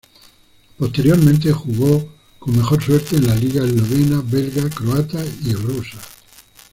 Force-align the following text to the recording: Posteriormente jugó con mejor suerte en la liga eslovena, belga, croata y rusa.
Posteriormente 0.79 1.51
jugó 1.53 2.09
con 2.39 2.55
mejor 2.57 2.81
suerte 2.83 3.17
en 3.17 3.27
la 3.27 3.35
liga 3.35 3.63
eslovena, 3.63 4.23
belga, 4.25 4.67
croata 4.71 5.23
y 5.45 5.53
rusa. 5.53 5.99